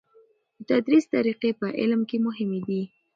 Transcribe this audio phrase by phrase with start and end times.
[0.57, 2.81] د تدریس طریقی په علم کې مهمې دي.